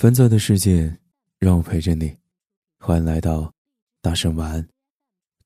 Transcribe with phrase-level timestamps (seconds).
[0.00, 0.96] 烦躁的世界，
[1.38, 2.16] 让我陪着你。
[2.78, 3.52] 欢迎来到
[4.00, 4.66] 大圣晚安。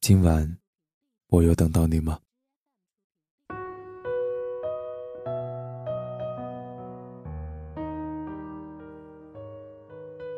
[0.00, 0.56] 今晚，
[1.26, 2.20] 我有等到你吗？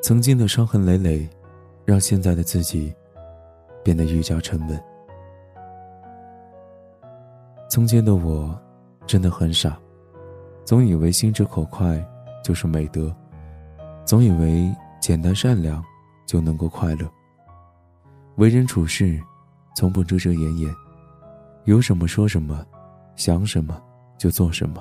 [0.03, 1.29] 曾经的伤痕累累，
[1.85, 2.95] 让现在的自己
[3.85, 4.83] 变得愈加沉稳。
[7.69, 8.59] 从前的我，
[9.07, 9.79] 真的很傻，
[10.65, 12.03] 总以为心直口快
[12.43, 13.15] 就是美德。
[14.07, 15.85] 总以为简单善良
[16.27, 17.11] 就能够快乐。
[18.37, 19.21] 为人处事，
[19.75, 20.73] 从不遮遮掩掩，
[21.65, 22.65] 有什么说什么，
[23.17, 23.83] 想什么
[24.17, 24.81] 就做什么。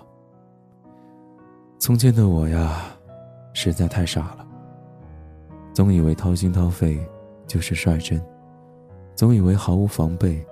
[1.79, 2.85] 从前的我呀，
[3.53, 4.45] 实在太傻了。
[5.73, 7.03] 总以为掏心掏肺
[7.47, 8.23] 就是率真，
[9.15, 10.45] 总以为毫无防备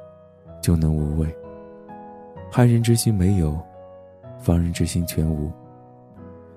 [0.64, 1.32] 就能无畏。
[2.52, 3.56] 害人之心没有，
[4.40, 5.52] 防人之心全无。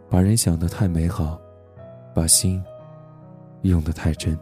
[0.08, 1.38] 把人想得太美好。
[2.16, 2.64] 把心
[3.60, 4.34] 用得太真，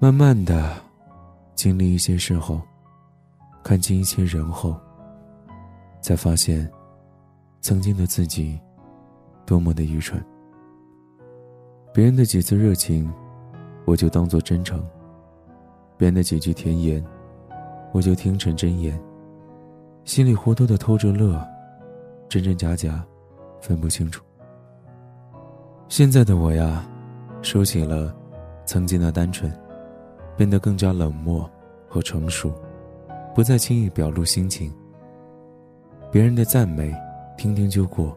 [0.00, 0.74] 慢慢的
[1.54, 2.60] 经历一些事后，
[3.62, 4.76] 看清一些人后，
[6.00, 6.68] 才发现
[7.60, 8.58] 曾经的自己
[9.46, 10.20] 多么的愚蠢。
[11.94, 13.08] 别人的几次热情，
[13.84, 14.80] 我就当做真诚；
[15.96, 17.00] 别人的几句甜言，
[17.92, 19.00] 我就听成真言，
[20.04, 21.40] 心里糊涂的偷着乐，
[22.28, 23.06] 真真假假
[23.60, 24.24] 分不清楚。
[25.88, 26.86] 现在的我呀，
[27.40, 28.14] 收起了
[28.66, 29.50] 曾经的单纯，
[30.36, 31.50] 变得更加冷漠
[31.88, 32.52] 和成熟，
[33.34, 34.70] 不再轻易表露心情。
[36.12, 36.94] 别人的赞美，
[37.38, 38.16] 听听就过，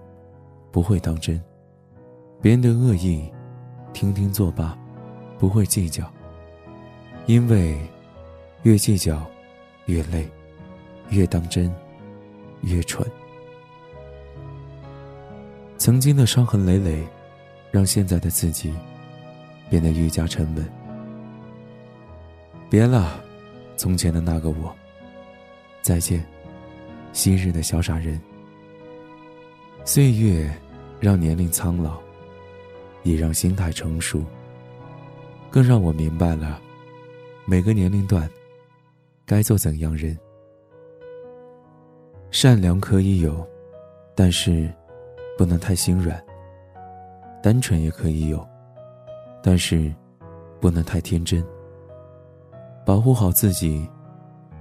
[0.69, 1.39] 不会当真；
[2.41, 3.31] 别人的恶意，
[3.93, 4.77] 听听作罢，
[5.39, 6.03] 不会计较。
[7.25, 7.79] 因为，
[8.63, 9.25] 越计较，
[9.85, 10.25] 越累；
[11.09, 11.73] 越当真，
[12.63, 13.09] 越蠢。
[15.77, 17.07] 曾经的伤痕累累。
[17.71, 18.73] 让现在的自己
[19.69, 20.69] 变得愈加沉稳。
[22.69, 23.23] 别了，
[23.75, 24.75] 从前的那个我。
[25.81, 26.23] 再见，
[27.11, 28.21] 昔日的小傻人。
[29.83, 30.53] 岁月
[30.99, 31.99] 让年龄苍老，
[33.03, 34.23] 也让心态成熟。
[35.49, 36.61] 更让我明白了，
[37.45, 38.29] 每个年龄段
[39.25, 40.17] 该做怎样人。
[42.29, 43.45] 善良可以有，
[44.15, 44.71] 但是
[45.37, 46.23] 不能太心软。
[47.41, 48.47] 单纯也可以有，
[49.41, 49.93] 但是
[50.59, 51.43] 不能太天真。
[52.85, 53.87] 保护好自己，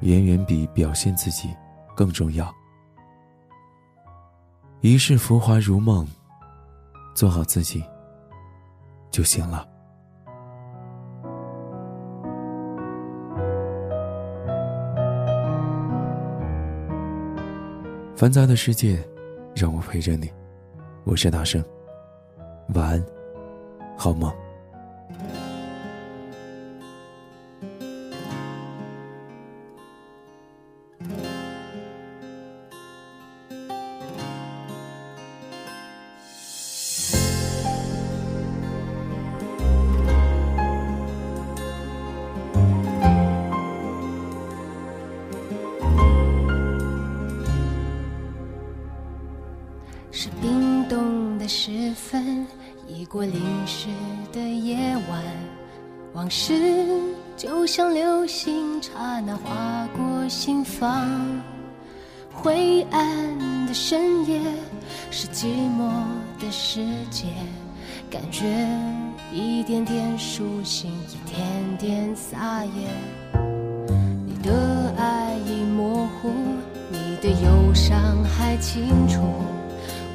[0.01, 1.49] 远远比表现自己
[1.95, 2.53] 更重要。
[4.81, 6.07] 一世浮华如梦，
[7.15, 7.85] 做好自己
[9.11, 9.67] 就行了。
[18.17, 19.03] 繁杂的世界，
[19.55, 20.31] 让我陪着你。
[21.05, 21.63] 我是大圣。
[22.75, 23.05] 晚安，
[23.97, 24.50] 好梦。
[53.11, 53.89] 过淋湿
[54.33, 54.77] 的夜
[55.11, 55.21] 晚，
[56.13, 56.87] 往事
[57.37, 61.11] 就像流星，刹那划过心房。
[62.33, 64.41] 灰暗的深夜，
[65.11, 65.91] 是寂寞
[66.39, 67.27] 的世界，
[68.09, 68.47] 感觉
[69.33, 72.71] 一点点苏醒，一点点撒野。
[74.25, 76.31] 你的爱已模糊，
[76.89, 79.21] 你的忧伤还清楚。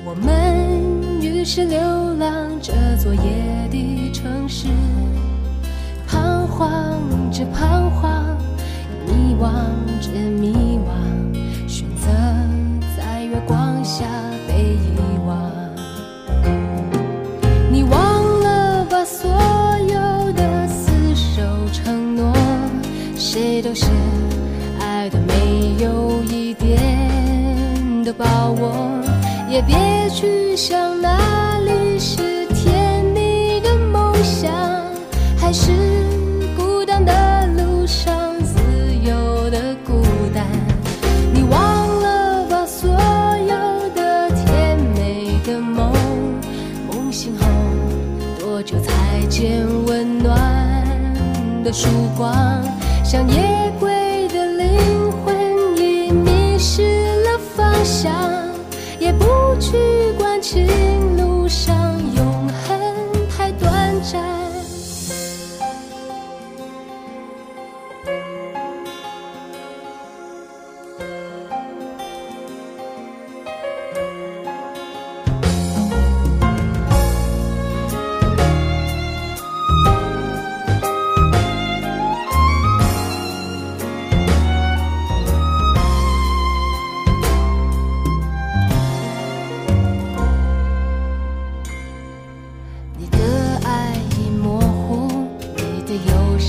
[0.06, 0.95] 我们
[1.26, 1.80] 于是流
[2.20, 2.30] 浪
[2.62, 4.68] 这座夜的城市，
[6.08, 8.38] 彷徨着彷徨，
[9.08, 9.50] 迷惘
[10.00, 12.08] 着迷惘，选择
[12.96, 14.06] 在月光下
[14.48, 15.52] 被遗忘。
[17.72, 19.28] 你忘了把所
[19.82, 21.42] 有的厮守
[21.74, 22.32] 承诺，
[23.16, 23.86] 谁都是
[29.56, 29.74] 也别
[30.10, 34.52] 去想哪里是甜蜜的梦想，
[35.38, 35.72] 还是
[36.58, 38.14] 孤单的路上
[38.44, 38.60] 自
[39.02, 40.04] 由的孤
[40.34, 40.46] 单。
[41.34, 45.90] 你忘了吧所有的甜美的梦，
[46.92, 47.46] 梦醒后
[48.38, 50.38] 多久才见温暖
[51.64, 51.88] 的曙
[52.18, 52.62] 光？
[53.06, 53.90] 像夜归
[59.06, 59.78] 也不去
[60.18, 60.95] 管情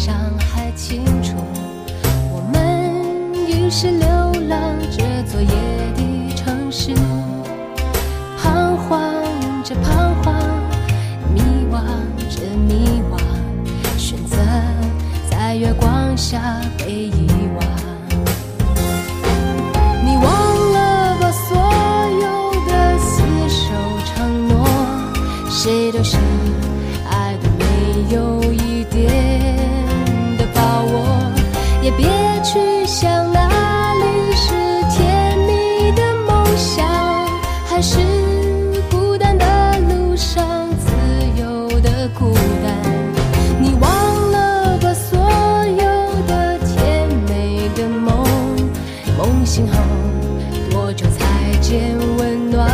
[0.07, 1.35] 伤还清楚，
[2.31, 4.07] 我们于是流
[4.49, 5.49] 浪这座夜
[5.97, 6.95] 的城市，
[8.41, 9.03] 彷徨
[9.65, 10.33] 着，彷徨，
[11.35, 11.41] 迷
[11.73, 11.83] 惘
[12.31, 13.19] 着，迷惘，
[13.99, 14.37] 选择
[15.29, 17.26] 在月光下背影。
[51.57, 52.67] 久才见温暖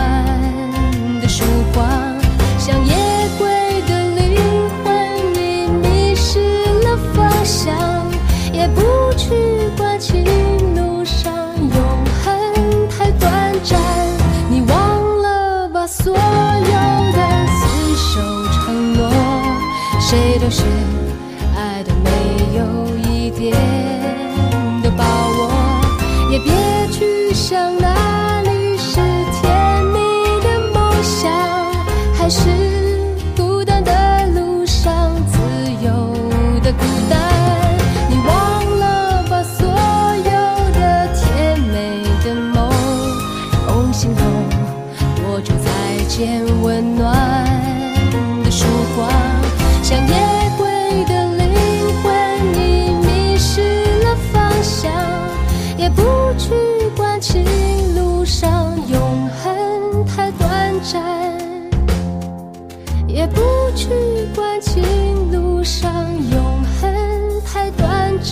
[1.21, 1.45] 的曙
[1.75, 1.87] 光？
[2.59, 2.95] 像夜
[3.39, 3.49] 归
[3.89, 4.37] 的灵
[4.85, 7.75] 魂，你迷失了方向，
[8.53, 8.81] 也不
[9.17, 9.35] 去
[9.77, 10.25] 关心
[10.75, 11.77] 路上永
[12.23, 13.81] 恒太短暂。
[14.51, 17.19] 你忘了吧，所有的
[17.49, 17.63] 厮
[17.97, 18.21] 守
[18.53, 19.11] 承诺，
[20.01, 20.63] 谁都是
[21.57, 22.11] 爱的没
[22.59, 23.53] 有一点
[24.83, 25.51] 的把握，
[26.31, 26.53] 也别
[26.91, 27.75] 去想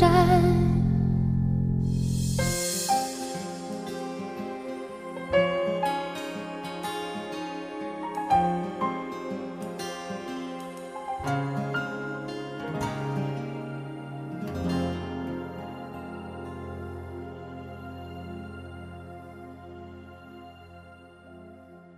[0.01, 0.09] 山。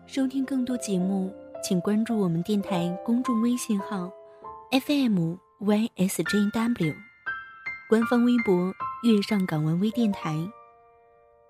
[0.08, 1.32] 收听更多节目，
[1.62, 4.10] 请关注我们电台公众微信号
[4.72, 6.94] FM YSJW，
[7.92, 8.72] 官方微博
[9.02, 10.34] 月上港湾微电台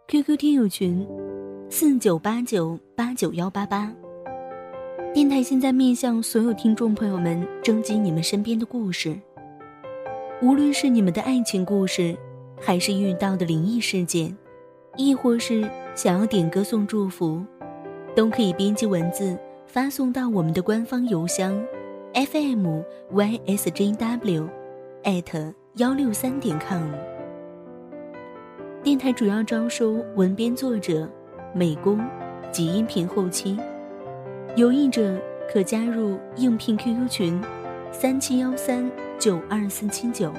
[0.08, 1.06] ，QQ 听友群
[1.70, 3.94] 四九八九八九幺八八。
[5.14, 9.16] 电台现在面向所有听众朋友们征集你们身边的故事，
[10.42, 12.18] 无论是你们的爱情故事，
[12.60, 14.36] 还是遇到的灵异事件，
[14.96, 17.40] 亦或是想要点歌送祝福。
[18.16, 21.64] 都可以编辑文字发送到我们的官方邮箱
[22.14, 22.82] ，fm
[23.12, 24.48] ysjw，
[25.04, 26.82] 艾特幺六三点 com。
[28.82, 31.08] 电台主要招收文编作者、
[31.54, 31.98] 美工
[32.50, 33.58] 及音频后期，
[34.54, 35.18] 有意者
[35.50, 37.42] 可加入应聘 QQ 群：
[37.90, 40.30] 三七幺三九二四七九。